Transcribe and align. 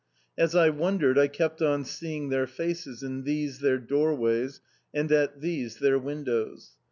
As 0.35 0.55
I 0.55 0.69
wondered, 0.71 1.19
I 1.19 1.27
kept 1.27 1.61
on 1.61 1.85
seeing 1.85 2.29
their 2.29 2.47
faces 2.47 3.03
in 3.03 3.21
these 3.23 3.59
their 3.59 3.77
doorways 3.77 4.59
and 4.95 5.11
at 5.11 5.41
these 5.41 5.77
their 5.77 5.99
windows. 5.99 6.71